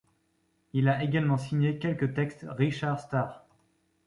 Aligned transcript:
Il 0.73 0.89
a 0.89 1.03
également 1.03 1.37
signé 1.37 1.77
quelques 1.77 2.15
textes 2.15 2.43
Richard 2.49 2.99
Starr. 2.99 3.45